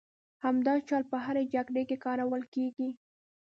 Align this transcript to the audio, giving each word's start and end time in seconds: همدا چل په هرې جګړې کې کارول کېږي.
همدا 0.45 0.73
چل 0.87 1.01
په 1.11 1.17
هرې 1.25 1.43
جګړې 1.53 1.83
کې 1.89 1.97
کارول 2.05 2.43
کېږي. 2.55 2.89